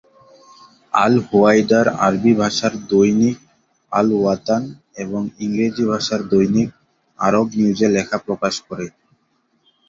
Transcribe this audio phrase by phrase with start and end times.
[0.93, 3.37] আল-হুয়াইদার আরবি ভাষার দৈনিক
[3.91, 4.63] "আল-ওয়াতান"
[4.95, 6.69] এবং ইংরেজি ভাষার দৈনিক
[7.19, 8.85] "আরব নিউজে লেখা প্রকাশ করে"।